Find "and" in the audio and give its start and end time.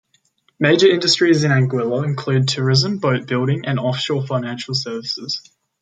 3.67-3.77